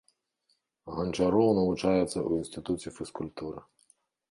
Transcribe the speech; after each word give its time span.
Ганчароў 0.95 1.51
навучаецца 1.59 2.07
ў 2.07 2.29
інстытуце 2.41 2.89
фізкультуры. 2.99 3.61